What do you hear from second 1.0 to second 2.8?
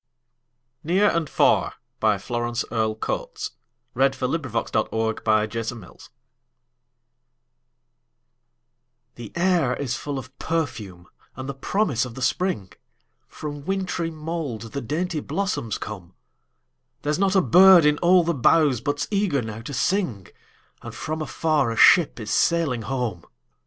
Near and FarFlorence